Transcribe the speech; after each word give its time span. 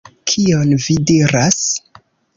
Kion 0.31 0.71
vi 0.85 0.95
diras? 1.11 1.63